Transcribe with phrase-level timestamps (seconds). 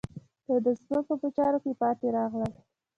[0.45, 2.51] دوی د ځمکو په چارو کې پاتې راغلل.